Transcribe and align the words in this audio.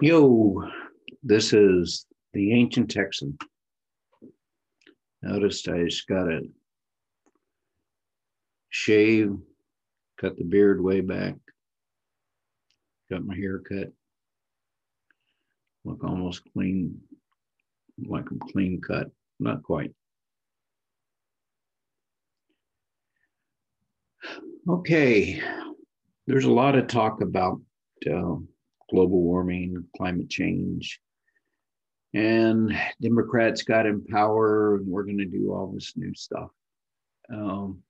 Yo, 0.00 0.68
this 1.22 1.52
is 1.52 2.06
the 2.32 2.52
ancient 2.52 2.90
Texan. 2.90 3.38
Noticed 5.22 5.68
I 5.68 5.84
just 5.84 6.08
got 6.08 6.30
a 6.30 6.40
shave, 8.70 9.36
cut 10.20 10.36
the 10.36 10.44
beard 10.44 10.82
way 10.82 11.00
back, 11.00 11.36
got 13.08 13.24
my 13.24 13.36
hair 13.36 13.60
cut, 13.60 13.92
look 15.84 16.02
almost 16.02 16.42
clean, 16.52 17.00
like 18.04 18.28
I'm 18.32 18.40
clean 18.40 18.80
cut, 18.80 19.10
not 19.38 19.62
quite. 19.62 19.92
Okay, 24.68 25.40
there's 26.26 26.46
a 26.46 26.50
lot 26.50 26.76
of 26.76 26.88
talk 26.88 27.20
about 27.20 27.60
uh, 28.12 28.36
global 28.90 29.20
warming, 29.22 29.84
climate 29.96 30.30
change. 30.30 31.00
And 32.12 32.76
Democrats 33.00 33.62
got 33.62 33.86
in 33.86 34.04
power, 34.04 34.76
and 34.76 34.86
we're 34.86 35.02
going 35.02 35.18
to 35.18 35.24
do 35.24 35.52
all 35.52 35.72
this 35.72 35.92
new 35.96 36.14
stuff. 36.14 36.50
Um, 37.32 37.82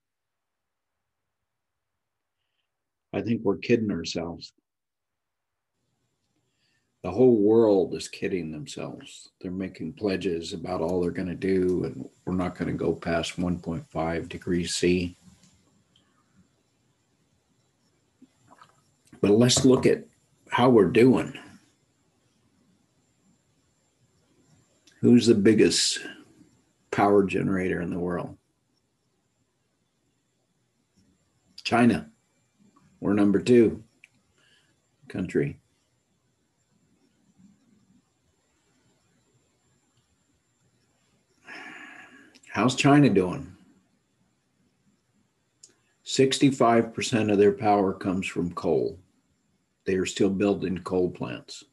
I 3.13 3.21
think 3.21 3.41
we're 3.43 3.57
kidding 3.57 3.91
ourselves. 3.91 4.51
The 7.03 7.11
whole 7.11 7.37
world 7.37 7.93
is 7.93 8.07
kidding 8.07 8.51
themselves. 8.51 9.29
They're 9.39 9.51
making 9.51 9.93
pledges 9.93 10.53
about 10.53 10.81
all 10.81 10.99
they're 10.99 11.11
going 11.11 11.27
to 11.27 11.35
do, 11.35 11.83
and 11.83 12.09
we're 12.25 12.33
not 12.33 12.55
going 12.55 12.67
to 12.67 12.73
go 12.73 12.93
past 12.93 13.37
1.5 13.37 14.27
degrees 14.27 14.73
C. 14.73 15.15
But 19.21 19.31
let's 19.31 19.63
look 19.63 19.85
at 19.85 20.03
how 20.55 20.69
we're 20.69 20.85
doing. 20.85 21.37
Who's 25.01 25.27
the 25.27 25.35
biggest 25.35 25.99
power 26.91 27.25
generator 27.25 27.81
in 27.81 27.89
the 27.89 27.99
world? 27.99 28.37
China. 31.65 32.09
We're 33.01 33.11
number 33.11 33.41
two 33.41 33.83
country. 35.09 35.59
How's 42.47 42.75
China 42.75 43.09
doing? 43.09 43.51
65% 46.05 47.29
of 47.29 47.39
their 47.39 47.51
power 47.51 47.91
comes 47.91 48.25
from 48.25 48.53
coal 48.53 48.97
they 49.85 49.95
are 49.95 50.05
still 50.05 50.29
building 50.29 50.79
coal 50.79 51.09
plants. 51.09 51.63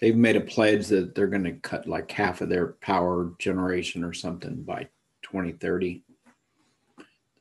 They've 0.00 0.16
made 0.16 0.36
a 0.36 0.40
pledge 0.40 0.88
that 0.88 1.14
they're 1.14 1.28
going 1.28 1.44
to 1.44 1.52
cut 1.52 1.86
like 1.86 2.10
half 2.10 2.40
of 2.40 2.48
their 2.48 2.72
power 2.80 3.32
generation 3.38 4.02
or 4.02 4.12
something 4.12 4.62
by 4.62 4.88
2030. 5.22 6.02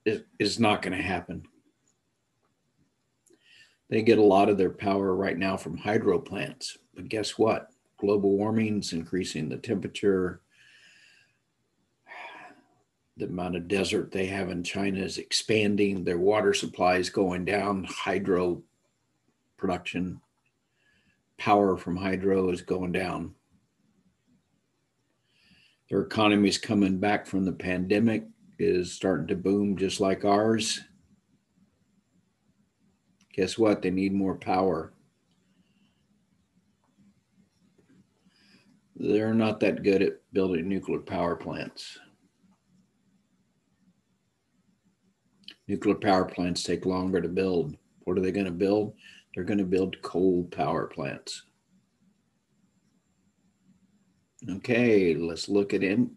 It 0.06 0.28
is 0.38 0.60
not 0.60 0.82
going 0.82 0.96
to 0.96 1.04
happen. 1.04 1.44
They 3.90 4.04
get 4.04 4.20
a 4.20 4.24
lot 4.24 4.48
of 4.48 4.58
their 4.58 4.70
power 4.70 5.16
right 5.16 5.38
now 5.38 5.58
from 5.58 5.76
hydro 5.76 6.20
plants. 6.20 6.78
But 6.94 7.10
guess 7.10 7.38
what? 7.38 7.72
Global 7.98 8.38
warming 8.38 8.80
is 8.80 8.94
increasing 8.94 9.50
the 9.50 9.58
temperature. 9.58 10.42
The 13.18 13.26
amount 13.26 13.58
of 13.58 13.68
desert 13.68 14.12
they 14.12 14.28
have 14.28 14.50
in 14.50 14.64
China 14.64 15.02
is 15.02 15.18
expanding. 15.18 16.04
Their 16.04 16.20
water 16.20 16.54
supply 16.54 16.98
is 16.98 17.10
going 17.10 17.46
down. 17.46 17.84
Hydro 17.84 18.64
production 19.62 20.20
power 21.38 21.78
from 21.78 21.96
hydro 21.96 22.50
is 22.50 22.62
going 22.62 22.92
down. 22.92 23.34
Their 25.90 26.02
economy 26.02 26.50
is 26.50 26.58
coming 26.58 26.98
back 26.98 27.28
from 27.28 27.46
the 27.46 27.52
pandemic, 27.52 28.26
is 28.58 28.92
starting 28.92 29.28
to 29.28 29.36
boom 29.36 29.78
just 29.78 30.00
like 30.00 30.26
ours. 30.26 30.82
Guess 33.34 33.58
what? 33.58 33.82
They 33.82 33.92
need 33.92 34.14
more 34.14 34.36
power. 34.36 34.94
They're 38.96 39.34
not 39.34 39.60
that 39.62 39.84
good 39.84 40.02
at 40.02 40.22
building 40.34 40.68
nuclear 40.68 41.00
power 41.00 41.36
plants. 41.36 42.00
Nuclear 45.68 45.96
power 45.96 46.26
plants 46.26 46.64
take 46.64 46.86
longer 46.86 47.22
to 47.22 47.30
build. 47.30 47.78
What 48.04 48.18
are 48.18 48.22
they 48.22 48.32
going 48.32 48.46
to 48.46 48.52
build? 48.52 48.94
They're 49.34 49.44
going 49.44 49.60
to 49.60 49.66
build 49.66 50.02
coal 50.02 50.46
power 50.52 50.88
plants. 50.88 51.44
Okay, 54.50 55.14
let's 55.14 55.48
look 55.48 55.74
at 55.74 55.84
in, 55.84 56.12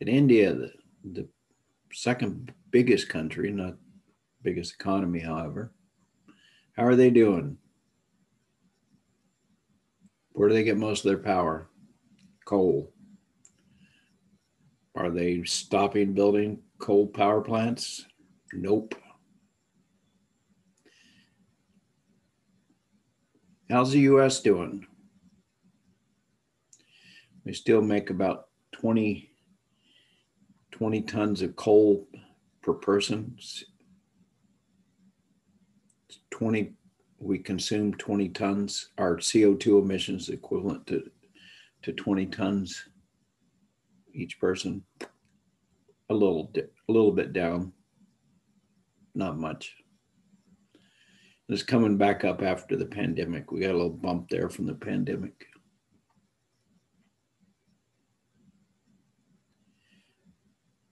at 0.00 0.08
India, 0.08 0.52
the, 0.52 0.72
the 1.04 1.28
second 1.92 2.52
biggest 2.70 3.08
country, 3.08 3.50
not 3.50 3.76
biggest 4.42 4.74
economy, 4.74 5.20
however. 5.20 5.72
How 6.76 6.84
are 6.84 6.96
they 6.96 7.10
doing? 7.10 7.56
Where 10.32 10.48
do 10.48 10.54
they 10.54 10.64
get 10.64 10.78
most 10.78 11.04
of 11.04 11.10
their 11.10 11.22
power? 11.22 11.68
Coal. 12.44 12.92
Are 14.94 15.10
they 15.10 15.44
stopping 15.44 16.14
building 16.14 16.58
coal 16.78 17.06
power 17.06 17.40
plants? 17.40 18.04
Nope. 18.52 18.94
How's 23.72 23.92
the 23.92 24.00
US 24.00 24.40
doing? 24.40 24.86
We 27.46 27.54
still 27.54 27.80
make 27.80 28.10
about 28.10 28.48
20, 28.72 29.30
20 30.72 31.02
tons 31.04 31.40
of 31.40 31.56
coal 31.56 32.06
per 32.60 32.74
person. 32.74 33.34
20, 36.32 36.74
we 37.18 37.38
consume 37.38 37.94
20 37.94 38.28
tons. 38.28 38.90
Our 38.98 39.16
CO2 39.16 39.82
emissions 39.82 40.28
equivalent 40.28 40.86
to, 40.88 41.10
to 41.80 41.94
20 41.94 42.26
tons 42.26 42.90
each 44.12 44.38
person. 44.38 44.84
A 46.10 46.14
little, 46.14 46.52
a 46.58 46.92
little 46.92 47.12
bit 47.12 47.32
down, 47.32 47.72
not 49.14 49.38
much. 49.38 49.81
It's 51.48 51.62
coming 51.62 51.96
back 51.96 52.24
up 52.24 52.40
after 52.42 52.76
the 52.76 52.86
pandemic. 52.86 53.50
We 53.50 53.60
got 53.60 53.70
a 53.70 53.76
little 53.76 53.90
bump 53.90 54.28
there 54.30 54.48
from 54.48 54.66
the 54.66 54.74
pandemic. 54.74 55.46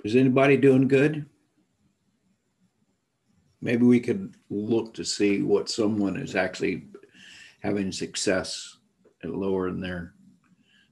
Is 0.05 0.17
anybody 0.17 0.57
doing 0.57 0.89
good? 0.89 1.27
Maybe 3.61 3.85
we 3.85 4.01
could 4.01 4.35
look 4.49 4.95
to 4.95 5.05
see 5.05 5.43
what 5.43 5.69
someone 5.69 6.17
is 6.17 6.35
actually 6.35 6.85
having 7.61 7.93
success 7.93 8.79
at 9.23 9.31
lowering 9.31 9.81
their 9.81 10.15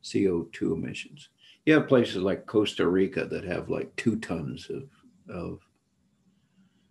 CO2 0.02 0.74
emissions. 0.74 1.30
You 1.64 1.74
have 1.74 1.88
places 1.88 2.16
like 2.16 2.46
Costa 2.46 2.86
Rica 2.86 3.24
that 3.26 3.44
have 3.44 3.70
like 3.70 3.94
two 3.96 4.16
tons 4.16 4.70
of, 4.70 4.88
of, 5.34 5.60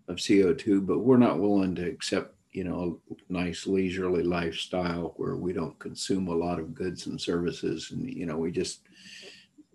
of 0.08 0.18
CO2, 0.18 0.86
but 0.86 1.00
we're 1.00 1.18
not 1.18 1.40
willing 1.40 1.76
to 1.76 1.88
accept 1.88 2.37
you 2.58 2.64
know, 2.64 3.00
nice 3.30 3.68
leisurely 3.68 4.24
lifestyle 4.24 5.14
where 5.18 5.36
we 5.36 5.54
don't 5.54 5.78
consume 5.78 6.28
a 6.28 6.34
lot 6.34 6.60
of 6.60 6.74
goods 6.74 7.06
and 7.06 7.22
services. 7.22 7.92
And, 7.92 8.12
you 8.12 8.26
know, 8.26 8.36
we 8.36 8.52
just, 8.52 8.80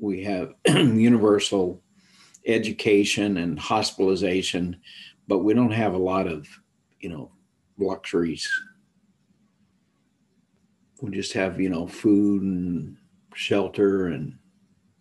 we 0.00 0.24
have 0.24 0.54
universal 0.66 1.80
education 2.44 3.36
and 3.36 3.56
hospitalization, 3.56 4.80
but 5.28 5.44
we 5.44 5.54
don't 5.54 5.70
have 5.70 5.94
a 5.94 5.98
lot 6.12 6.26
of, 6.26 6.48
you 6.98 7.08
know, 7.08 7.30
luxuries. 7.78 8.50
We 11.00 11.12
just 11.12 11.34
have, 11.34 11.60
you 11.60 11.68
know, 11.68 11.86
food 11.86 12.42
and 12.42 12.96
shelter 13.32 14.08
and 14.08 14.36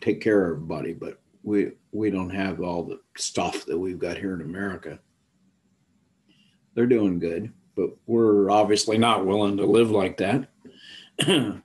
take 0.02 0.22
care 0.22 0.46
of 0.46 0.58
everybody, 0.58 0.94
but 0.94 1.20
we 1.42 1.72
we 1.92 2.12
don't 2.12 2.30
have 2.30 2.62
all 2.62 2.84
the 2.84 3.00
stuff 3.18 3.66
that 3.66 3.78
we've 3.78 3.98
got 3.98 4.20
here 4.20 4.36
in 4.36 4.42
America. 4.42 5.00
They're 6.76 6.86
doing 6.86 7.18
good 7.18 7.52
but 7.76 7.90
we're 8.06 8.50
obviously 8.50 8.98
not 8.98 9.26
willing 9.26 9.58
to 9.58 9.66
live 9.66 9.92
like 9.92 10.18
that. 10.18 10.50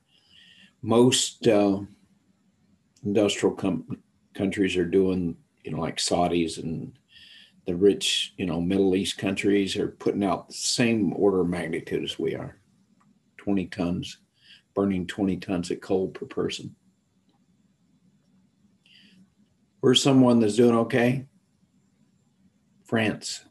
Most 0.82 1.46
uh, 1.46 1.80
industrial 3.04 3.54
com- 3.54 4.02
countries 4.34 4.76
are 4.76 4.84
doing, 4.84 5.36
you 5.64 5.72
know, 5.72 5.80
like 5.80 5.96
Saudis 5.96 6.62
and 6.62 6.92
the 7.66 7.74
rich, 7.74 8.34
you 8.36 8.46
know, 8.46 8.60
Middle 8.60 8.94
East 8.94 9.18
countries 9.18 9.76
are 9.76 9.88
putting 9.88 10.22
out 10.22 10.48
the 10.48 10.54
same 10.54 11.12
order 11.14 11.40
of 11.40 11.48
magnitude 11.48 12.04
as 12.04 12.18
we 12.18 12.34
are 12.34 12.58
20 13.38 13.66
tons, 13.66 14.18
burning 14.74 15.06
20 15.06 15.36
tons 15.38 15.70
of 15.70 15.80
coal 15.80 16.08
per 16.08 16.26
person. 16.26 16.76
We're 19.80 19.94
someone 19.94 20.40
that's 20.40 20.56
doing 20.56 20.76
okay. 20.76 21.26
France, 22.84 23.44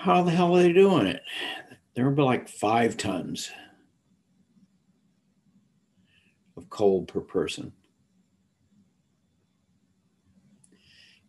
how 0.00 0.22
the 0.22 0.30
hell 0.30 0.56
are 0.56 0.62
they 0.62 0.72
doing 0.72 1.06
it? 1.06 1.22
They're 1.94 2.10
like 2.10 2.48
five 2.48 2.96
tons 2.96 3.50
of 6.56 6.70
coal 6.70 7.04
per 7.04 7.20
person. 7.20 7.72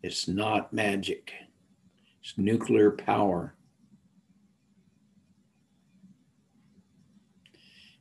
It's 0.02 0.28
not 0.28 0.72
magic. 0.72 1.32
It's 2.22 2.34
nuclear 2.36 2.92
power. 2.92 3.54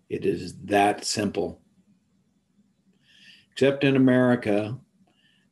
It 0.08 0.26
is 0.26 0.56
that 0.66 1.04
simple. 1.04 1.62
Except 3.52 3.84
in 3.84 3.96
America, 3.96 4.78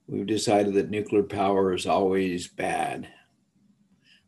we've 0.08 0.28
decided 0.28 0.76
that 0.76 0.90
nuclear 0.90 1.24
power 1.24 1.74
is 1.74 1.86
always 1.86 2.48
bad. 2.48 3.08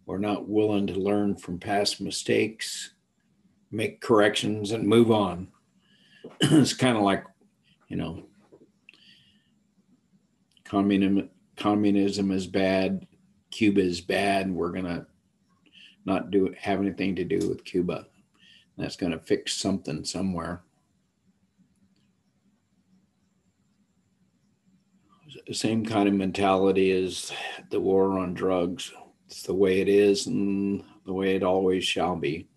We're 0.10 0.18
not 0.18 0.50
willing 0.50 0.88
to 0.88 0.96
learn 0.96 1.36
from 1.36 1.60
past 1.60 2.02
mistakes, 2.02 2.96
make 3.70 4.02
corrections, 4.02 4.72
and 4.72 4.88
move 4.88 5.12
on. 5.12 5.50
it's 6.42 6.74
kind 6.74 6.98
of 6.98 7.04
like, 7.04 7.24
you 7.90 7.96
know, 7.96 8.24
communism, 10.64 11.30
communism 11.56 12.32
is 12.32 12.48
bad, 12.48 13.06
Cuba 13.52 13.82
is 13.82 14.02
bad, 14.02 14.52
we're 14.52 14.72
going 14.72 14.86
to 14.86 15.06
not 16.06 16.32
do 16.32 16.56
have 16.58 16.80
anything 16.80 17.16
to 17.16 17.24
do 17.24 17.48
with 17.48 17.64
Cuba. 17.64 18.08
That's 18.80 18.96
going 18.96 19.12
to 19.12 19.20
fix 19.20 19.58
something 19.58 20.04
somewhere. 20.04 20.64
Same 25.52 25.86
kind 25.86 26.10
of 26.10 26.16
mentality 26.16 26.92
as 26.94 27.32
the 27.70 27.80
war 27.80 28.18
on 28.18 28.34
drugs. 28.34 28.92
It's 29.30 29.44
the 29.44 29.54
way 29.54 29.80
it 29.80 29.88
is 29.88 30.26
and 30.26 30.84
the 31.06 31.14
way 31.14 31.36
it 31.36 31.44
always 31.44 31.86
shall 31.86 32.16
be. 32.16 32.48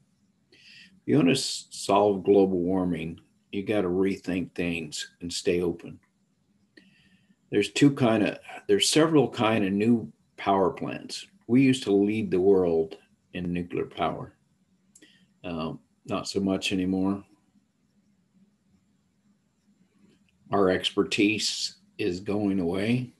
If 0.51 0.59
you 1.05 1.17
want 1.17 1.29
to 1.29 1.37
solve 1.37 2.25
global 2.25 2.61
warming, 2.61 3.21
you 3.51 3.63
got 3.63 3.83
to 3.83 3.89
rethink 3.89 4.55
things 4.55 5.11
and 5.21 5.31
stay 5.31 5.61
open. 5.61 6.01
There's 7.51 7.71
two 7.73 7.91
kind 7.91 8.23
of 8.23 8.39
there's 8.69 8.89
several 8.89 9.29
kind 9.29 9.67
of 9.67 9.73
new 9.75 10.11
power 10.39 10.71
plants. 10.71 11.27
We 11.47 11.61
used 11.61 11.83
to 11.83 11.93
lead 11.93 12.31
the 12.31 12.41
world 12.41 12.97
in 13.35 13.53
nuclear 13.53 13.85
power. 13.85 14.35
Um, 15.45 15.79
not 16.07 16.27
so 16.27 16.41
much 16.41 16.73
anymore. 16.73 17.23
Our 20.51 20.71
expertise 20.71 21.77
is 21.99 22.21
going 22.21 22.61
away. 22.61 23.13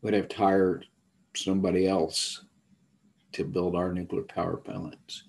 We'd 0.00 0.14
have 0.14 0.28
to 0.28 0.36
hire 0.36 0.82
somebody 1.34 1.86
else 1.86 2.44
to 3.32 3.44
build 3.44 3.74
our 3.74 3.92
nuclear 3.92 4.22
power 4.22 4.56
plants. 4.56 5.24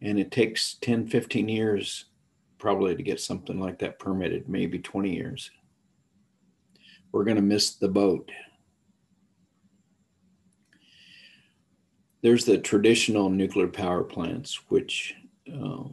And 0.00 0.18
it 0.18 0.30
takes 0.30 0.74
10, 0.80 1.08
15 1.08 1.48
years 1.48 2.06
probably 2.58 2.96
to 2.96 3.02
get 3.02 3.20
something 3.20 3.60
like 3.60 3.78
that 3.78 3.98
permitted, 3.98 4.48
maybe 4.48 4.78
20 4.78 5.14
years. 5.14 5.50
We're 7.12 7.24
going 7.24 7.36
to 7.36 7.42
miss 7.42 7.74
the 7.76 7.88
boat. 7.88 8.30
there's 12.22 12.44
the 12.44 12.58
traditional 12.58 13.30
nuclear 13.30 13.68
power 13.68 14.02
plants, 14.02 14.60
which 14.68 15.14
uh, 15.52 15.84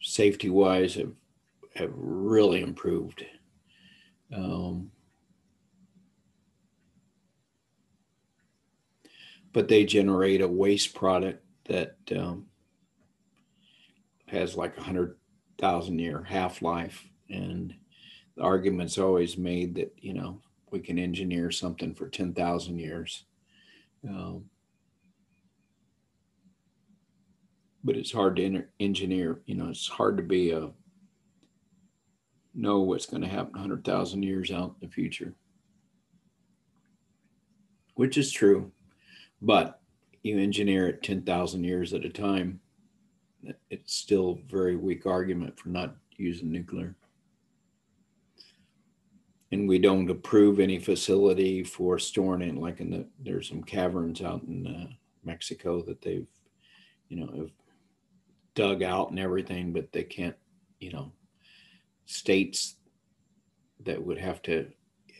safety 0.00 0.50
wise 0.50 0.94
have, 0.94 1.12
have 1.74 1.90
really 1.94 2.60
improved. 2.60 3.24
Um, 4.34 4.91
but 9.52 9.68
they 9.68 9.84
generate 9.84 10.40
a 10.40 10.48
waste 10.48 10.94
product 10.94 11.44
that 11.66 11.96
um, 12.16 12.46
has 14.26 14.56
like 14.56 14.76
a 14.76 14.82
hundred 14.82 15.16
thousand 15.58 15.98
year 15.98 16.22
half 16.22 16.62
life, 16.62 17.06
and 17.28 17.74
the 18.36 18.42
argument's 18.42 18.98
always 18.98 19.36
made 19.36 19.74
that 19.74 19.94
you 19.98 20.14
know 20.14 20.40
we 20.70 20.80
can 20.80 20.98
engineer 20.98 21.50
something 21.50 21.94
for 21.94 22.08
ten 22.08 22.32
thousand 22.32 22.78
years. 22.78 23.24
Um, 24.08 24.44
but 27.84 27.96
it's 27.96 28.12
hard 28.12 28.36
to 28.36 28.64
engineer. 28.80 29.40
You 29.46 29.56
know, 29.56 29.68
it's 29.68 29.88
hard 29.88 30.16
to 30.16 30.22
be 30.22 30.50
a 30.50 30.70
know 32.54 32.80
what's 32.80 33.06
going 33.06 33.22
to 33.22 33.28
happen 33.28 33.52
100,000 33.52 34.22
years 34.22 34.50
out 34.50 34.74
in 34.80 34.88
the 34.88 34.92
future, 34.92 35.34
which 37.94 38.18
is 38.18 38.30
true. 38.30 38.70
But 39.42 39.80
you 40.22 40.38
engineer 40.38 40.88
it 40.88 41.02
10,000 41.02 41.64
years 41.64 41.92
at 41.92 42.04
a 42.04 42.08
time, 42.08 42.60
it's 43.70 43.94
still 43.94 44.38
very 44.48 44.76
weak 44.76 45.04
argument 45.04 45.58
for 45.58 45.68
not 45.68 45.96
using 46.16 46.50
nuclear 46.50 46.96
and 49.52 49.68
we 49.68 49.78
don't 49.78 50.10
approve 50.10 50.58
any 50.58 50.78
facility 50.78 51.62
for 51.62 51.98
storing 51.98 52.42
it. 52.42 52.56
Like 52.56 52.80
in 52.80 52.90
the 52.90 53.06
there's 53.20 53.48
some 53.48 53.62
caverns 53.62 54.22
out 54.22 54.42
in 54.44 54.66
uh, 54.66 54.86
Mexico 55.24 55.82
that 55.82 56.00
they've, 56.00 56.26
you 57.08 57.18
know, 57.18 57.30
have 57.36 57.50
dug 58.54 58.82
out 58.82 59.10
and 59.10 59.20
everything, 59.20 59.72
but 59.72 59.92
they 59.92 60.02
can't, 60.02 60.36
you 60.80 60.90
know, 60.90 61.12
states 62.06 62.76
that 63.84 64.02
would 64.02 64.18
have 64.18 64.40
to 64.42 64.66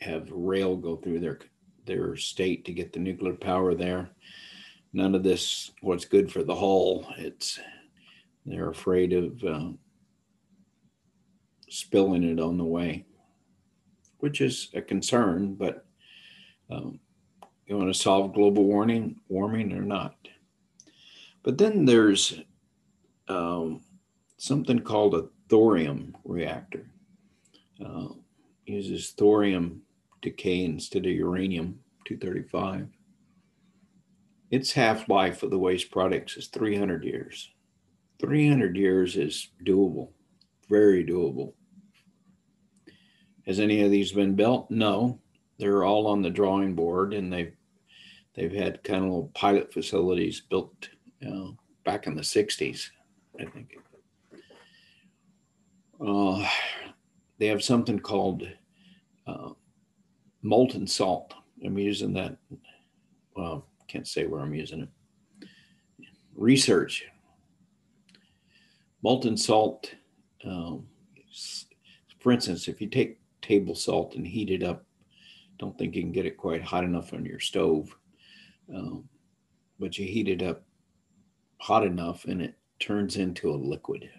have 0.01 0.27
rail 0.31 0.75
go 0.75 0.95
through 0.95 1.19
their 1.19 1.39
their 1.85 2.15
state 2.15 2.65
to 2.65 2.73
get 2.73 2.93
the 2.93 2.99
nuclear 2.99 3.33
power 3.33 3.73
there. 3.73 4.09
None 4.93 5.15
of 5.15 5.23
this 5.23 5.71
what's 5.81 6.05
good 6.05 6.31
for 6.31 6.43
the 6.43 6.55
whole. 6.55 7.07
It's 7.17 7.59
they're 8.45 8.69
afraid 8.69 9.13
of 9.13 9.43
uh, 9.43 9.69
spilling 11.69 12.23
it 12.23 12.39
on 12.39 12.57
the 12.57 12.63
way 12.63 13.05
which 14.23 14.39
is 14.39 14.69
a 14.73 14.81
concern, 14.81 15.53
but 15.53 15.85
um, 16.71 16.97
you 17.67 17.77
want 17.77 17.93
to 17.93 17.99
solve 17.99 18.33
global 18.33 18.63
warming, 18.63 19.19
warming 19.27 19.73
or 19.73 19.81
not. 19.81 20.15
But 21.43 21.57
then 21.57 21.83
there's 21.83 22.39
um, 23.27 23.81
something 24.37 24.79
called 24.79 25.13
a 25.13 25.27
thorium 25.49 26.15
reactor. 26.23 26.89
Uh, 27.85 28.13
uses 28.65 29.09
thorium 29.09 29.81
decay 30.23 30.63
instead 30.63 31.05
of 31.05 31.11
uranium 31.11 31.79
235. 32.05 32.87
Its 34.49 34.71
half 34.71 35.07
life 35.09 35.43
of 35.43 35.51
the 35.51 35.59
waste 35.59 35.91
products 35.91 36.37
is 36.37 36.47
300 36.47 37.03
years. 37.03 37.51
300 38.19 38.75
years 38.77 39.17
is 39.17 39.49
doable, 39.65 40.09
very 40.69 41.05
doable. 41.05 41.53
Has 43.45 43.59
any 43.59 43.81
of 43.81 43.91
these 43.91 44.11
been 44.11 44.35
built? 44.35 44.71
No, 44.71 45.19
they're 45.59 45.83
all 45.83 46.07
on 46.07 46.21
the 46.21 46.29
drawing 46.29 46.75
board, 46.75 47.13
and 47.13 47.31
they've 47.31 47.53
they've 48.35 48.53
had 48.53 48.83
kind 48.83 48.99
of 48.99 49.05
little 49.05 49.31
pilot 49.33 49.73
facilities 49.73 50.41
built 50.41 50.89
you 51.19 51.29
know, 51.29 51.57
back 51.83 52.07
in 52.07 52.15
the 52.15 52.21
'60s, 52.21 52.89
I 53.39 53.45
think. 53.45 53.75
Uh, 55.99 56.47
they 57.39 57.47
have 57.47 57.63
something 57.63 57.99
called 57.99 58.47
molten 60.43 60.85
salt. 60.85 61.33
I'm 61.65 61.77
using 61.77 62.13
that. 62.13 62.37
Well, 63.35 63.65
can't 63.87 64.07
say 64.07 64.27
where 64.27 64.41
I'm 64.41 64.53
using 64.53 64.81
it. 64.81 65.47
Research. 66.35 67.05
Molten 69.01 69.37
salt. 69.37 69.93
Um, 70.45 70.85
for 72.19 72.31
instance, 72.31 72.67
if 72.67 72.79
you 72.79 72.87
take 72.87 73.17
table 73.43 73.75
salt 73.75 74.15
and 74.15 74.25
heat 74.25 74.49
it 74.49 74.63
up. 74.63 74.85
Don't 75.59 75.77
think 75.77 75.95
you 75.95 76.01
can 76.01 76.11
get 76.11 76.25
it 76.25 76.37
quite 76.37 76.63
hot 76.63 76.83
enough 76.83 77.13
on 77.13 77.25
your 77.25 77.39
stove, 77.39 77.95
um, 78.73 79.07
but 79.79 79.97
you 79.99 80.07
heat 80.07 80.27
it 80.27 80.41
up 80.41 80.63
hot 81.57 81.85
enough 81.85 82.25
and 82.25 82.41
it 82.41 82.55
turns 82.79 83.17
into 83.17 83.51
a 83.51 83.55
liquid. 83.55 84.09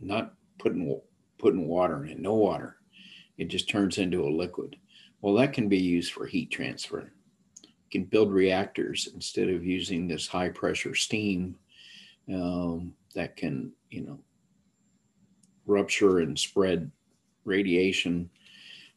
Not 0.00 0.34
putting 0.58 1.00
putting 1.38 1.66
water 1.66 2.04
in 2.04 2.10
it, 2.10 2.18
no 2.18 2.34
water. 2.34 2.76
It 3.38 3.48
just 3.48 3.68
turns 3.68 3.98
into 3.98 4.24
a 4.24 4.28
liquid. 4.28 4.76
Well, 5.22 5.34
that 5.34 5.52
can 5.52 5.68
be 5.68 5.78
used 5.78 6.12
for 6.12 6.26
heat 6.26 6.50
transfer. 6.50 7.12
You 7.62 7.70
can 7.90 8.04
build 8.04 8.32
reactors 8.32 9.08
instead 9.14 9.48
of 9.48 9.64
using 9.64 10.06
this 10.06 10.26
high 10.26 10.48
pressure 10.50 10.94
steam 10.94 11.56
um, 12.28 12.92
that 13.14 13.36
can, 13.36 13.72
you 13.90 14.02
know, 14.02 14.18
rupture 15.64 16.18
and 16.18 16.38
spread 16.38 16.90
radiation, 17.44 18.28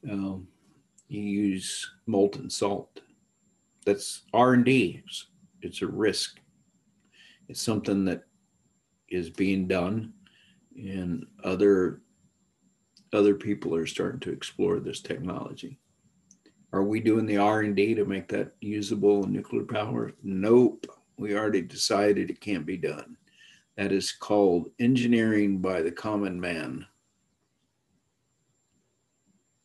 um, 0.09 0.47
you 1.07 1.21
use 1.21 1.91
molten 2.07 2.49
salt. 2.49 3.01
That's 3.85 4.23
R 4.33 4.53
and 4.53 4.65
D. 4.65 5.03
It's, 5.05 5.27
it's 5.61 5.81
a 5.83 5.87
risk. 5.87 6.39
It's 7.47 7.61
something 7.61 8.05
that 8.05 8.23
is 9.09 9.29
being 9.29 9.67
done, 9.67 10.13
and 10.75 11.25
other 11.43 12.01
other 13.13 13.35
people 13.35 13.75
are 13.75 13.85
starting 13.85 14.19
to 14.21 14.31
explore 14.31 14.79
this 14.79 14.99
technology. 14.99 15.77
Are 16.75 16.83
we 16.83 16.99
doing 16.99 17.25
the 17.25 17.37
R 17.37 17.61
and 17.61 17.73
D 17.73 17.95
to 17.95 18.03
make 18.03 18.27
that 18.27 18.51
usable 18.59 19.23
in 19.23 19.31
nuclear 19.31 19.63
power? 19.63 20.11
Nope. 20.23 20.85
We 21.15 21.33
already 21.33 21.61
decided 21.61 22.29
it 22.29 22.41
can't 22.41 22.65
be 22.65 22.75
done. 22.75 23.15
That 23.77 23.93
is 23.93 24.11
called 24.11 24.69
engineering 24.77 25.59
by 25.59 25.81
the 25.81 25.91
common 25.91 26.37
man. 26.37 26.85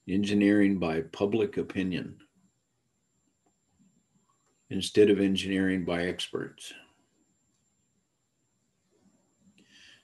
Engineering 0.09 0.79
by 0.79 1.01
public 1.01 1.57
opinion 1.57 2.17
instead 4.71 5.11
of 5.11 5.19
engineering 5.19 5.85
by 5.85 6.05
experts. 6.05 6.73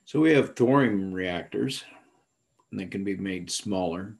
So 0.06 0.18
we 0.18 0.32
have 0.32 0.56
thorium 0.56 1.12
reactors, 1.12 1.84
and 2.72 2.80
they 2.80 2.86
can 2.86 3.04
be 3.04 3.16
made 3.16 3.48
smaller. 3.48 4.16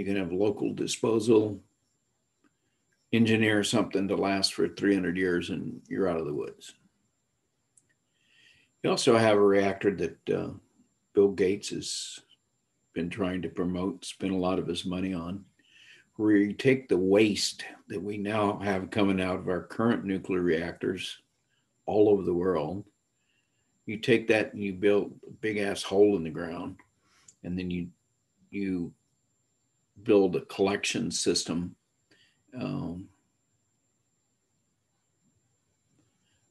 You 0.00 0.06
can 0.06 0.16
have 0.16 0.32
local 0.32 0.72
disposal, 0.72 1.60
engineer 3.12 3.62
something 3.62 4.08
to 4.08 4.16
last 4.16 4.54
for 4.54 4.66
300 4.66 5.14
years, 5.14 5.50
and 5.50 5.82
you're 5.88 6.08
out 6.08 6.16
of 6.16 6.24
the 6.24 6.32
woods. 6.32 6.72
You 8.82 8.88
also 8.88 9.18
have 9.18 9.36
a 9.36 9.42
reactor 9.42 9.94
that 9.96 10.30
uh, 10.30 10.50
Bill 11.12 11.32
Gates 11.32 11.68
has 11.68 12.18
been 12.94 13.10
trying 13.10 13.42
to 13.42 13.50
promote, 13.50 14.06
spent 14.06 14.32
a 14.32 14.38
lot 14.38 14.58
of 14.58 14.66
his 14.66 14.86
money 14.86 15.12
on, 15.12 15.44
where 16.16 16.34
you 16.34 16.54
take 16.54 16.88
the 16.88 16.96
waste 16.96 17.66
that 17.88 18.02
we 18.02 18.16
now 18.16 18.58
have 18.60 18.90
coming 18.90 19.20
out 19.20 19.40
of 19.40 19.48
our 19.50 19.64
current 19.64 20.06
nuclear 20.06 20.40
reactors 20.40 21.18
all 21.84 22.08
over 22.08 22.22
the 22.22 22.32
world 22.32 22.86
you 23.84 23.98
take 23.98 24.28
that 24.28 24.54
and 24.54 24.62
you 24.62 24.72
build 24.72 25.12
a 25.26 25.32
big 25.40 25.58
ass 25.58 25.82
hole 25.82 26.16
in 26.16 26.22
the 26.22 26.30
ground 26.30 26.76
and 27.42 27.58
then 27.58 27.70
you 27.72 27.88
you 28.50 28.92
build 30.04 30.36
a 30.36 30.40
collection 30.42 31.10
system 31.10 31.74
um, 32.58 33.08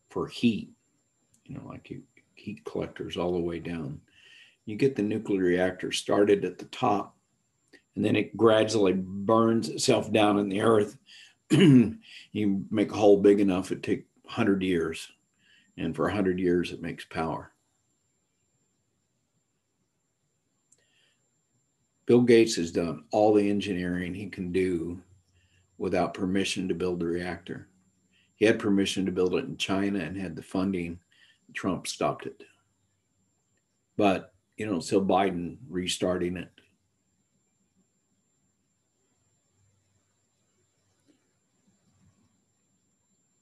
for 0.10 0.28
heat 0.28 0.72
you 1.46 1.56
know 1.56 1.66
like 1.68 1.92
heat 2.36 2.64
collectors 2.66 3.18
all 3.18 3.34
the 3.34 3.40
way 3.40 3.60
down 3.60 4.00
you 4.66 4.76
get 4.76 4.96
the 4.96 5.02
nuclear 5.02 5.42
reactor 5.42 5.92
started 5.92 6.46
at 6.46 6.58
the 6.58 6.66
top 6.66 7.16
and 7.96 8.06
then 8.06 8.16
it 8.16 8.36
gradually 8.38 8.94
burns 8.94 9.70
itself 9.70 10.12
down 10.12 10.40
in 10.40 10.50
the 10.50 10.62
earth 10.62 10.98
you 11.52 12.66
make 12.70 12.92
a 12.92 12.98
hole 12.98 13.18
big 13.18 13.40
enough 13.40 13.72
it 13.72 13.84
take 13.84 14.06
100 14.24 14.62
years 14.62 15.10
and 15.80 15.96
for 15.96 16.06
100 16.06 16.40
years 16.40 16.72
it 16.72 16.82
makes 16.82 17.06
power. 17.06 17.52
Bill 22.10 22.22
Gates 22.22 22.56
has 22.56 22.72
done 22.72 23.04
all 23.12 23.36
the 23.36 23.48
engineering 23.52 24.16
he 24.16 24.30
can 24.30 24.52
do 24.52 25.00
without 25.78 26.16
permission 26.16 26.68
to 26.68 26.74
build 26.74 27.00
the 27.00 27.06
reactor. 27.06 27.68
He 28.36 28.46
had 28.46 28.58
permission 28.58 29.06
to 29.06 29.12
build 29.12 29.36
it 29.36 29.46
in 29.46 29.58
China 29.58 30.00
and 30.00 30.18
had 30.18 30.36
the 30.36 30.42
funding. 30.42 31.00
Trump 31.54 31.86
stopped 31.86 32.26
it. 32.26 32.42
But, 33.96 34.34
you 34.58 34.66
know, 34.66 34.80
so 34.80 35.00
Biden 35.00 35.58
restarting 35.70 36.36
it. 36.36 36.50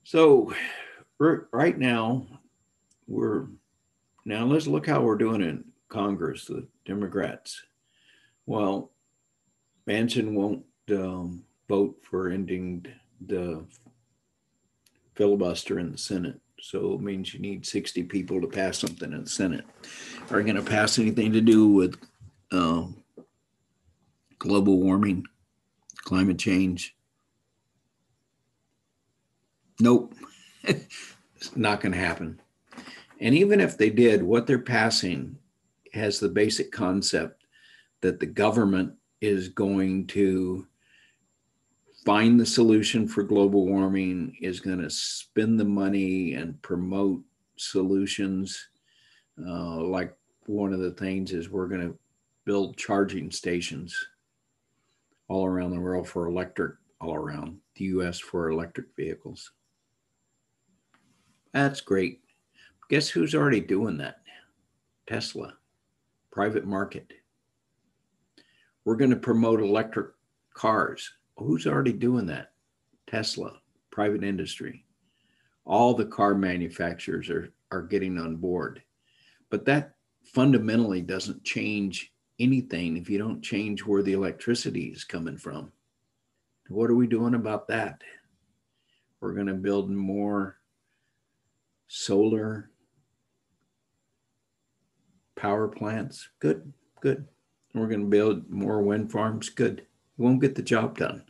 So 0.04 0.54
right 1.20 1.78
now 1.78 2.28
we're 3.08 3.48
now 4.26 4.46
let's 4.46 4.68
look 4.68 4.86
how 4.86 5.04
we're 5.04 5.16
doing 5.16 5.42
in 5.42 5.64
Congress, 5.88 6.44
the 6.44 6.68
Democrats. 6.86 7.62
Well, 8.48 8.92
Manchin 9.88 10.34
won't 10.34 10.64
um, 10.90 11.44
vote 11.68 11.98
for 12.02 12.30
ending 12.30 12.86
the 13.26 13.66
filibuster 15.16 15.80
in 15.80 15.92
the 15.92 15.98
Senate. 15.98 16.40
So 16.62 16.94
it 16.94 17.02
means 17.02 17.34
you 17.34 17.42
need 17.42 17.66
60 17.66 18.04
people 18.04 18.40
to 18.42 18.48
pass 18.48 18.80
something 18.80 19.12
in 19.12 19.26
the 19.26 19.30
Senate. 19.30 19.66
Are 20.32 20.40
you 20.40 20.46
going 20.46 20.56
to 20.56 20.70
pass 20.70 20.98
anything 20.98 21.34
to 21.34 21.42
do 21.42 21.68
with 21.68 21.98
uh, 22.52 22.86
global 24.40 24.80
warming, 24.80 25.26
climate 25.98 26.40
change? 26.40 26.96
Nope. 29.82 30.16
it's 30.64 31.56
not 31.56 31.82
going 31.82 31.92
to 31.92 32.00
happen. 32.00 32.42
And 33.20 33.36
even 33.36 33.60
if 33.60 33.78
they 33.78 33.90
did, 33.90 34.24
what 34.24 34.48
they're 34.48 34.58
passing 34.58 35.38
has 35.94 36.20
the 36.20 36.30
basic 36.30 36.72
concept 36.72 37.44
that 38.02 38.20
the 38.20 38.26
government 38.26 38.94
is 39.22 39.50
going 39.50 40.08
to 40.08 40.68
find 42.06 42.40
the 42.40 42.46
solution 42.46 43.08
for 43.08 43.24
global 43.24 43.66
warming, 43.66 44.36
is 44.42 44.60
going 44.60 44.80
to 44.80 44.90
spend 44.90 45.60
the 45.60 45.66
money 45.66 46.34
and 46.34 46.62
promote 46.62 47.22
solutions. 47.58 48.70
Uh, 49.46 49.82
like 49.82 50.16
one 50.46 50.74
of 50.74 50.80
the 50.80 50.92
things 50.92 51.34
is 51.34 51.50
we're 51.50 51.68
going 51.68 51.82
to 51.82 51.98
build 52.46 52.78
charging 52.78 53.30
stations 53.30 53.94
all 55.28 55.46
around 55.46 55.72
the 55.72 55.80
world 55.80 56.08
for 56.08 56.28
electric, 56.28 56.76
all 57.02 57.16
around 57.16 57.58
the 57.76 57.86
US 57.86 58.20
for 58.20 58.50
electric 58.50 58.88
vehicles. 58.96 59.52
That's 61.52 61.82
great. 61.82 62.22
Guess 62.90 63.10
who's 63.10 63.36
already 63.36 63.60
doing 63.60 63.98
that? 63.98 64.22
Tesla, 65.08 65.56
private 66.32 66.66
market. 66.66 67.12
We're 68.88 68.96
going 68.96 69.12
to 69.12 69.18
promote 69.18 69.60
electric 69.60 70.12
cars. 70.54 71.12
Who's 71.36 71.68
already 71.68 71.92
doing 71.92 72.26
that? 72.28 72.54
Tesla, 73.06 73.60
private 73.92 74.24
industry. 74.24 74.86
All 75.66 75.94
the 75.94 76.06
car 76.06 76.34
manufacturers 76.34 77.30
are, 77.30 77.52
are 77.70 77.82
getting 77.82 78.18
on 78.18 78.38
board. 78.38 78.82
But 79.50 79.66
that 79.66 79.96
fundamentally 80.24 81.02
doesn't 81.02 81.44
change 81.44 82.14
anything 82.40 82.96
if 82.96 83.10
you 83.10 83.18
don't 83.18 83.42
change 83.42 83.82
where 83.82 84.04
the 84.04 84.14
electricity 84.14 84.86
is 84.86 85.04
coming 85.04 85.36
from. 85.36 85.74
What 86.70 86.90
are 86.90 86.96
we 86.96 87.08
doing 87.08 87.34
about 87.34 87.68
that? 87.68 88.02
We're 89.20 89.34
going 89.34 89.48
to 89.48 89.54
build 89.54 89.92
more 89.92 90.60
solar 91.90 92.70
power 95.36 95.68
plants. 95.68 96.30
Good, 96.40 96.72
good. 97.02 97.28
We're 97.80 97.88
going 97.88 98.02
to 98.02 98.08
build 98.08 98.50
more 98.50 98.82
wind 98.82 99.12
farms. 99.12 99.50
Good. 99.50 99.86
We 100.18 100.26
won't 100.26 100.42
get 100.42 100.56
the 100.56 100.62
job 100.62 100.98
done. 100.98 101.24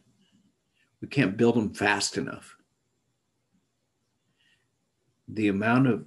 We 1.01 1.08
can't 1.08 1.38
build 1.38 1.56
them 1.56 1.74
fast 1.74 2.18
enough. 2.18 2.56
The 5.27 5.50
amount 5.50 5.88
of 5.88 6.06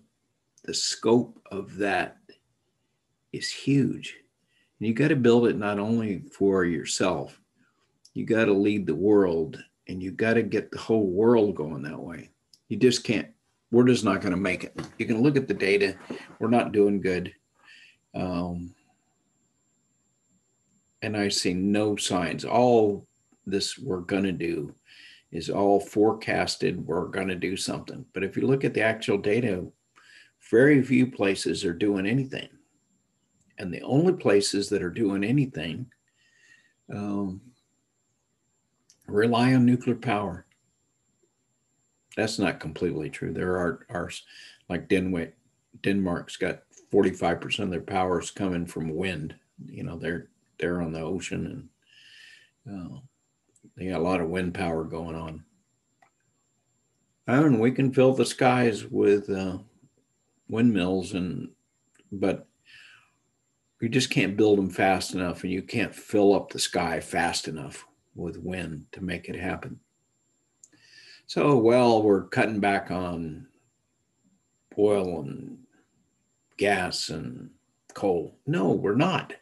the 0.64 0.74
scope 0.74 1.40
of 1.50 1.76
that 1.76 2.18
is 3.32 3.50
huge. 3.50 4.16
And 4.78 4.88
you 4.88 4.94
got 4.94 5.08
to 5.08 5.16
build 5.16 5.46
it 5.46 5.56
not 5.56 5.78
only 5.78 6.24
for 6.32 6.64
yourself, 6.64 7.38
you 8.14 8.24
got 8.24 8.46
to 8.46 8.52
lead 8.52 8.86
the 8.86 8.94
world 8.94 9.62
and 9.88 10.02
you 10.02 10.10
got 10.10 10.34
to 10.34 10.42
get 10.42 10.70
the 10.70 10.78
whole 10.78 11.06
world 11.06 11.54
going 11.54 11.82
that 11.82 11.98
way. 11.98 12.30
You 12.68 12.76
just 12.76 13.04
can't 13.04 13.28
we're 13.72 13.86
just 13.86 14.04
not 14.04 14.20
going 14.20 14.32
to 14.32 14.40
make 14.40 14.64
it. 14.64 14.76
You 14.98 15.06
can 15.06 15.22
look 15.22 15.36
at 15.36 15.46
the 15.46 15.54
data. 15.54 15.96
We're 16.38 16.48
not 16.48 16.72
doing 16.72 17.00
good. 17.00 17.32
Um, 18.14 18.74
and 21.02 21.16
I 21.16 21.28
see 21.28 21.54
no 21.54 21.96
signs. 21.96 22.44
All 22.44 23.06
this 23.46 23.78
we're 23.78 24.00
going 24.00 24.24
to 24.24 24.32
do 24.32 24.74
is 25.32 25.50
all 25.50 25.80
forecasted. 25.80 26.86
We're 26.86 27.06
going 27.06 27.28
to 27.28 27.36
do 27.36 27.56
something. 27.56 28.04
But 28.12 28.24
if 28.24 28.36
you 28.36 28.46
look 28.46 28.64
at 28.64 28.74
the 28.74 28.82
actual 28.82 29.18
data, 29.18 29.64
very 30.50 30.82
few 30.82 31.10
places 31.10 31.64
are 31.64 31.72
doing 31.72 32.06
anything. 32.06 32.48
And 33.58 33.72
the 33.72 33.82
only 33.82 34.14
places 34.14 34.68
that 34.70 34.82
are 34.82 34.90
doing 34.90 35.22
anything 35.22 35.86
um, 36.92 37.40
rely 39.06 39.54
on 39.54 39.64
nuclear 39.64 39.96
power 39.96 40.46
that's 42.16 42.38
not 42.38 42.60
completely 42.60 43.10
true. 43.10 43.32
There 43.32 43.56
are, 43.56 43.86
are 43.88 44.10
like 44.68 44.88
Denwick, 44.88 45.36
Denmark's 45.82 46.36
got 46.36 46.62
45% 46.92 47.60
of 47.60 47.70
their 47.70 47.80
power 47.80 48.20
is 48.20 48.30
coming 48.30 48.66
from 48.66 48.94
wind. 48.94 49.34
You 49.66 49.84
know, 49.84 49.96
they're 49.96 50.28
they're 50.60 50.82
on 50.82 50.92
the 50.92 51.00
ocean 51.00 51.68
and 52.66 52.94
uh, 52.94 52.98
they 53.76 53.86
got 53.86 54.00
a 54.00 54.04
lot 54.04 54.20
of 54.20 54.28
wind 54.28 54.54
power 54.54 54.84
going 54.84 55.16
on. 55.16 55.44
And 57.26 57.60
we 57.60 57.70
can 57.70 57.92
fill 57.92 58.12
the 58.12 58.26
skies 58.26 58.84
with 58.84 59.30
uh, 59.30 59.58
windmills, 60.48 61.12
and 61.12 61.50
but 62.10 62.46
you 63.80 63.88
just 63.88 64.10
can't 64.10 64.36
build 64.36 64.58
them 64.58 64.70
fast 64.70 65.14
enough, 65.14 65.44
and 65.44 65.52
you 65.52 65.62
can't 65.62 65.94
fill 65.94 66.34
up 66.34 66.50
the 66.50 66.58
sky 66.58 66.98
fast 66.98 67.46
enough 67.46 67.86
with 68.16 68.36
wind 68.36 68.86
to 68.92 69.00
make 69.00 69.28
it 69.28 69.36
happen. 69.36 69.78
So, 71.26 71.56
well, 71.56 72.02
we're 72.02 72.24
cutting 72.24 72.58
back 72.58 72.90
on 72.90 73.46
oil 74.76 75.20
and 75.20 75.58
gas 76.56 77.10
and 77.10 77.50
coal. 77.94 78.36
No, 78.44 78.72
we're 78.72 78.96
not. 78.96 79.34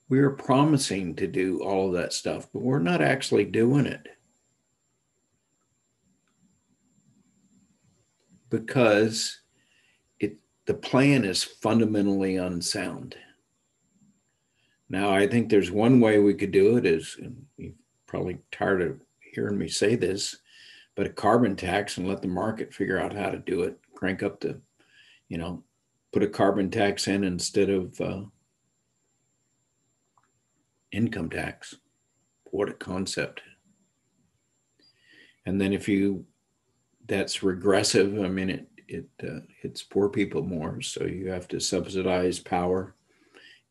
are 0.19 0.31
promising 0.31 1.15
to 1.15 1.27
do 1.27 1.63
all 1.63 1.87
of 1.87 1.93
that 1.93 2.13
stuff, 2.13 2.47
but 2.51 2.61
we're 2.61 2.79
not 2.79 3.01
actually 3.01 3.45
doing 3.45 3.85
it. 3.85 4.07
Because 8.49 9.39
it 10.19 10.37
the 10.65 10.73
plan 10.73 11.23
is 11.23 11.43
fundamentally 11.43 12.35
unsound. 12.35 13.15
Now, 14.89 15.11
I 15.11 15.27
think 15.27 15.47
there's 15.47 15.71
one 15.71 16.01
way 16.01 16.19
we 16.19 16.33
could 16.33 16.51
do 16.51 16.75
it 16.75 16.85
is 16.85 17.17
you're 17.55 17.71
probably 18.05 18.39
tired 18.51 18.81
of 18.81 18.99
hearing 19.21 19.57
me 19.57 19.69
say 19.69 19.95
this, 19.95 20.35
but 20.95 21.05
a 21.05 21.09
carbon 21.09 21.55
tax 21.55 21.97
and 21.97 22.09
let 22.09 22.21
the 22.21 22.27
market 22.27 22.73
figure 22.73 22.99
out 22.99 23.13
how 23.13 23.29
to 23.29 23.37
do 23.37 23.61
it. 23.61 23.79
Crank 23.95 24.21
up 24.21 24.41
the, 24.41 24.59
you 25.29 25.37
know, 25.37 25.63
put 26.11 26.23
a 26.23 26.27
carbon 26.27 26.69
tax 26.69 27.07
in 27.07 27.23
instead 27.23 27.69
of 27.69 28.01
uh, 28.01 28.23
income 30.91 31.29
tax. 31.29 31.75
What 32.51 32.69
a 32.69 32.73
concept. 32.73 33.41
And 35.45 35.59
then 35.59 35.73
if 35.73 35.87
you, 35.87 36.25
that's 37.07 37.43
regressive, 37.43 38.19
I 38.21 38.27
mean, 38.27 38.49
it, 38.49 38.67
it 38.87 39.09
uh, 39.23 39.39
hits 39.61 39.83
poor 39.83 40.09
people 40.09 40.43
more. 40.43 40.81
So 40.81 41.05
you 41.05 41.29
have 41.29 41.47
to 41.49 41.59
subsidize 41.59 42.39
power. 42.39 42.95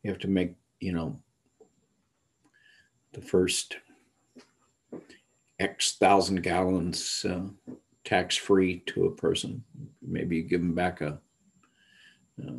You 0.03 0.11
have 0.11 0.19
to 0.21 0.27
make, 0.27 0.55
you 0.79 0.93
know, 0.93 1.15
the 3.13 3.21
first 3.21 3.77
X 5.59 5.93
thousand 5.93 6.41
gallons 6.41 7.25
uh, 7.29 7.41
tax 8.03 8.35
free 8.35 8.79
to 8.87 9.05
a 9.05 9.15
person. 9.15 9.63
Maybe 10.01 10.37
you 10.37 10.43
give 10.43 10.61
them 10.61 10.73
back 10.73 11.01
a 11.01 11.19
uh, 12.43 12.51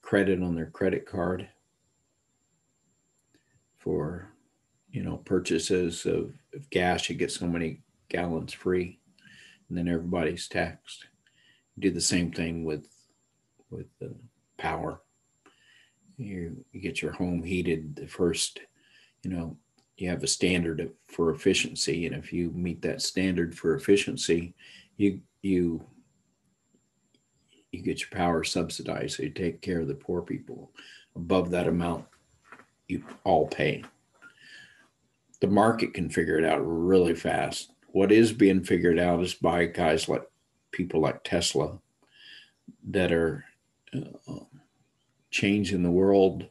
credit 0.00 0.42
on 0.42 0.54
their 0.54 0.66
credit 0.66 1.06
card 1.06 1.48
for 3.84 4.32
you 4.90 5.04
know 5.04 5.18
purchases 5.18 6.06
of, 6.06 6.32
of 6.54 6.70
gas 6.70 7.08
you 7.08 7.14
get 7.14 7.30
so 7.30 7.46
many 7.46 7.82
gallons 8.08 8.52
free 8.52 8.98
and 9.68 9.76
then 9.76 9.88
everybody's 9.88 10.48
taxed. 10.48 11.06
Do 11.78 11.90
the 11.90 12.00
same 12.00 12.32
thing 12.32 12.64
with 12.64 12.88
with 13.70 13.86
the 14.00 14.14
power. 14.56 15.00
You, 16.16 16.64
you 16.72 16.80
get 16.80 17.02
your 17.02 17.10
home 17.10 17.42
heated 17.42 17.96
the 17.96 18.06
first 18.06 18.60
you 19.24 19.30
know 19.30 19.56
you 19.96 20.08
have 20.08 20.22
a 20.22 20.28
standard 20.28 20.92
for 21.08 21.32
efficiency 21.34 22.06
and 22.06 22.14
if 22.14 22.32
you 22.32 22.50
meet 22.50 22.82
that 22.82 23.02
standard 23.02 23.56
for 23.56 23.74
efficiency 23.74 24.54
you 24.96 25.20
you 25.42 25.84
you 27.72 27.82
get 27.82 28.00
your 28.00 28.10
power 28.10 28.44
subsidized 28.44 29.16
so 29.16 29.24
you 29.24 29.30
take 29.30 29.60
care 29.60 29.80
of 29.80 29.88
the 29.88 29.94
poor 29.94 30.22
people 30.22 30.70
above 31.16 31.50
that 31.50 31.66
amount 31.66 32.04
you 32.88 33.04
all 33.24 33.46
pay. 33.48 33.84
The 35.40 35.46
market 35.46 35.94
can 35.94 36.08
figure 36.08 36.38
it 36.38 36.44
out 36.44 36.60
really 36.60 37.14
fast. 37.14 37.72
What 37.88 38.12
is 38.12 38.32
being 38.32 38.64
figured 38.64 38.98
out 38.98 39.22
is 39.22 39.34
by 39.34 39.66
guys 39.66 40.08
like 40.08 40.22
people 40.72 41.00
like 41.00 41.22
Tesla 41.22 41.78
that 42.88 43.12
are 43.12 43.44
uh, 43.94 44.40
changing 45.30 45.82
the 45.82 45.90
world, 45.90 46.48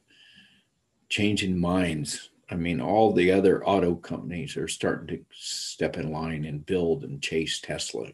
changing 1.10 1.60
minds. 1.60 2.30
I 2.50 2.56
mean, 2.56 2.80
all 2.80 3.14
the 3.14 3.32
other 3.32 3.66
auto 3.66 3.96
companies 3.96 4.58
are 4.58 4.68
starting 4.68 5.08
to 5.08 5.26
step 5.32 5.98
in 5.98 6.12
line 6.12 6.46
and 6.46 6.66
build 6.66 7.04
and 7.04 7.22
chase 7.22 7.60
Tesla. 7.62 8.08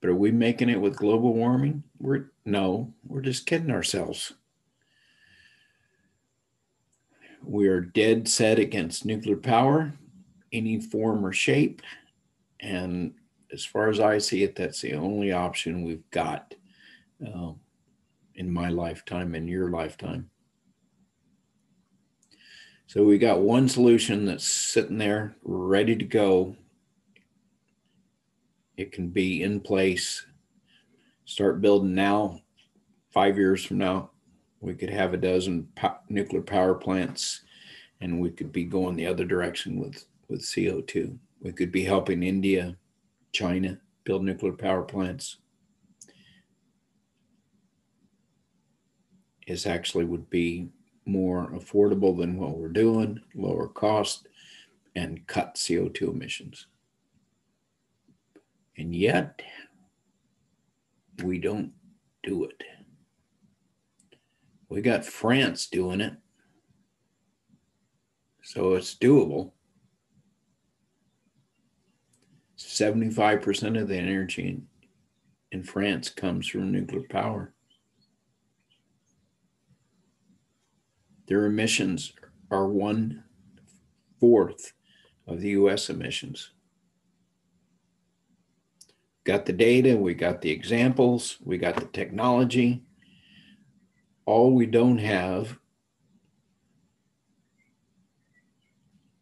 But 0.00 0.10
are 0.10 0.14
we 0.14 0.30
making 0.30 0.70
it 0.70 0.80
with 0.80 0.96
global 0.96 1.34
warming? 1.34 1.82
We're 1.98 2.30
no, 2.44 2.92
we're 3.06 3.20
just 3.20 3.46
kidding 3.46 3.70
ourselves. 3.70 4.32
We 7.42 7.68
are 7.68 7.80
dead 7.80 8.28
set 8.28 8.58
against 8.58 9.04
nuclear 9.04 9.36
power, 9.36 9.92
any 10.52 10.80
form 10.80 11.24
or 11.24 11.32
shape. 11.32 11.82
And 12.60 13.14
as 13.52 13.64
far 13.64 13.88
as 13.88 14.00
I 14.00 14.18
see 14.18 14.42
it, 14.42 14.56
that's 14.56 14.80
the 14.80 14.94
only 14.94 15.32
option 15.32 15.82
we've 15.84 16.08
got 16.10 16.54
uh, 17.26 17.52
in 18.34 18.50
my 18.50 18.68
lifetime, 18.68 19.34
in 19.34 19.48
your 19.48 19.70
lifetime. 19.70 20.30
So 22.86 23.04
we 23.04 23.18
got 23.18 23.40
one 23.40 23.68
solution 23.68 24.24
that's 24.26 24.46
sitting 24.46 24.98
there 24.98 25.36
ready 25.42 25.94
to 25.94 26.04
go 26.04 26.56
it 28.80 28.92
can 28.92 29.08
be 29.08 29.42
in 29.42 29.60
place. 29.60 30.24
Start 31.26 31.60
building 31.60 31.94
now. 31.94 32.40
Five 33.10 33.36
years 33.36 33.62
from 33.62 33.76
now, 33.76 34.10
we 34.60 34.74
could 34.74 34.88
have 34.88 35.12
a 35.12 35.18
dozen 35.18 35.68
po- 35.76 35.98
nuclear 36.08 36.40
power 36.40 36.74
plants, 36.74 37.42
and 38.00 38.20
we 38.20 38.30
could 38.30 38.52
be 38.52 38.64
going 38.64 38.96
the 38.96 39.06
other 39.06 39.26
direction 39.26 39.78
with 39.78 40.06
with 40.28 40.48
CO 40.54 40.80
two. 40.80 41.18
We 41.42 41.52
could 41.52 41.70
be 41.70 41.84
helping 41.84 42.22
India, 42.22 42.76
China 43.32 43.78
build 44.04 44.24
nuclear 44.24 44.54
power 44.54 44.82
plants. 44.82 45.36
Is 49.46 49.66
actually 49.66 50.06
would 50.06 50.30
be 50.30 50.70
more 51.04 51.50
affordable 51.50 52.16
than 52.16 52.38
what 52.38 52.56
we're 52.56 52.68
doing, 52.68 53.20
lower 53.34 53.68
cost, 53.68 54.28
and 54.94 55.26
cut 55.26 55.56
CO2 55.56 56.14
emissions. 56.14 56.68
And 58.80 58.96
yet, 58.96 59.42
we 61.22 61.38
don't 61.38 61.72
do 62.22 62.44
it. 62.44 62.62
We 64.70 64.80
got 64.80 65.04
France 65.04 65.66
doing 65.66 66.00
it. 66.00 66.14
So 68.42 68.72
it's 68.72 68.94
doable. 68.94 69.52
75% 72.58 73.78
of 73.78 73.88
the 73.88 73.98
energy 73.98 74.48
in, 74.48 74.66
in 75.52 75.62
France 75.62 76.08
comes 76.08 76.46
from 76.46 76.72
nuclear 76.72 77.02
power. 77.10 77.52
Their 81.28 81.44
emissions 81.44 82.14
are 82.50 82.66
one 82.66 83.24
fourth 84.18 84.72
of 85.26 85.42
the 85.42 85.50
US 85.50 85.90
emissions 85.90 86.52
got 89.24 89.46
the 89.46 89.52
data, 89.52 89.96
we 89.96 90.14
got 90.14 90.40
the 90.40 90.50
examples, 90.50 91.36
we 91.44 91.58
got 91.58 91.76
the 91.76 91.86
technology. 91.86 92.82
All 94.26 94.54
we 94.54 94.66
don't 94.66 94.98
have 94.98 95.58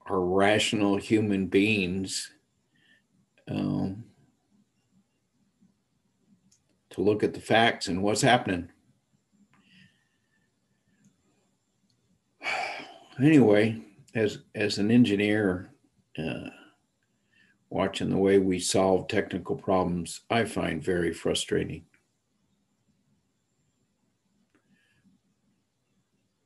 are 0.06 0.20
rational 0.20 0.96
human 0.96 1.46
beings 1.46 2.32
um, 3.48 4.04
to 6.90 7.00
look 7.00 7.22
at 7.22 7.34
the 7.34 7.40
facts 7.40 7.88
and 7.88 8.02
what's 8.02 8.22
happening. 8.22 8.70
Anyway, 13.20 13.82
as 14.14 14.38
as 14.54 14.78
an 14.78 14.92
engineer, 14.92 15.72
uh, 16.16 16.50
watching 17.70 18.10
the 18.10 18.16
way 18.16 18.38
we 18.38 18.58
solve 18.58 19.08
technical 19.08 19.56
problems, 19.56 20.20
I 20.30 20.44
find 20.44 20.82
very 20.82 21.12
frustrating. 21.12 21.84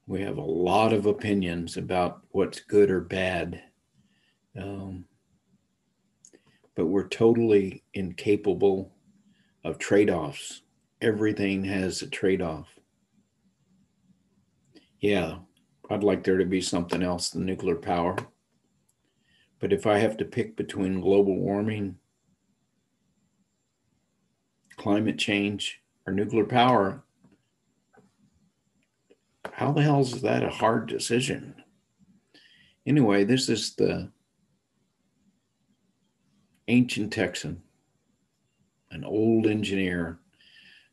We 0.07 0.21
have 0.23 0.39
a 0.39 0.43
lot 0.43 0.93
of 0.93 1.07
opinions 1.07 1.77
about 1.77 2.23
what's 2.33 2.61
good 2.61 2.91
or 2.91 3.01
bad, 3.01 3.63
um, 4.61 5.05
but 6.75 6.87
we're 6.87 7.09
totally 7.09 7.85
incapable 7.95 8.93
of 9.65 9.79
trade 9.79 10.11
offs. 10.11 10.63
Everything 11.01 11.65
has 11.65 12.03
a 12.03 12.09
trade 12.09 12.43
off. 12.43 12.69
Yeah, 15.01 15.39
I'd 15.89 16.05
like 16.05 16.25
there 16.25 16.39
to 16.39 16.45
be 16.45 16.61
something 16.61 17.03
else 17.03 17.31
than 17.31 17.47
nuclear 17.47 17.77
power. 17.77 18.17
But 19.63 19.73
if 19.73 19.87
I 19.87 19.99
have 19.99 20.17
to 20.17 20.25
pick 20.25 20.57
between 20.57 21.01
global 21.01 21.37
warming, 21.37 21.97
climate 24.77 25.19
change, 25.19 25.81
or 26.05 26.13
nuclear 26.13 26.45
power, 26.45 27.05
how 29.53 29.71
the 29.71 29.83
hell 29.83 30.01
is 30.01 30.21
that 30.23 30.43
a 30.43 30.51
hard 30.51 30.89
decision? 30.89 31.55
Anyway, 32.87 33.23
this 33.23 33.49
is 33.49 33.77
the 33.77 34.11
ancient 36.67 37.13
Texan, 37.13 37.63
an 38.91 39.05
old 39.05 39.47
engineer, 39.47 40.19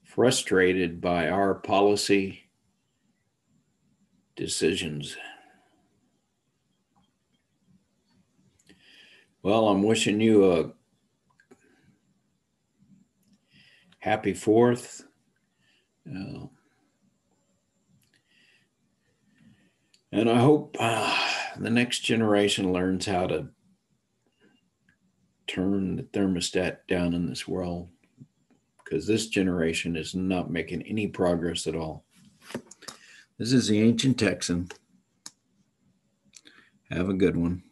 frustrated 0.03 1.01
by 1.01 1.27
our 1.27 1.55
policy 1.55 2.43
decisions. 4.35 5.17
Well, 9.41 9.69
I'm 9.69 9.83
wishing 9.83 10.19
you 10.19 10.51
a 10.51 10.71
happy 13.99 14.33
fourth. 14.33 15.05
Uh, 16.05 16.47
and 20.11 20.29
I 20.29 20.39
hope 20.39 20.75
uh, 20.79 21.17
the 21.57 21.69
next 21.69 21.99
generation 21.99 22.73
learns 22.73 23.05
how 23.05 23.27
to 23.27 23.49
turn 25.47 25.95
the 25.95 26.03
thermostat 26.03 26.79
down 26.87 27.13
in 27.13 27.27
this 27.27 27.47
world 27.47 27.89
because 28.83 29.07
this 29.07 29.27
generation 29.27 29.95
is 29.95 30.15
not 30.15 30.51
making 30.51 30.81
any 30.83 31.07
progress 31.07 31.65
at 31.65 31.75
all. 31.75 32.03
This 33.37 33.53
is 33.53 33.67
the 33.67 33.81
Ancient 33.81 34.19
Texan. 34.19 34.69
Have 36.91 37.07
a 37.07 37.13
good 37.13 37.37
one. 37.37 37.63